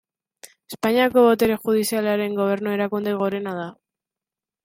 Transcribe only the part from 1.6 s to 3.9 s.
judizialaren gobernu-erakunde gorena da.